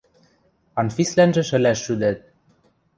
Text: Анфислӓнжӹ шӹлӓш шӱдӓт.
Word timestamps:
Анфислӓнжӹ 0.79 1.43
шӹлӓш 1.49 1.79
шӱдӓт. 1.85 2.17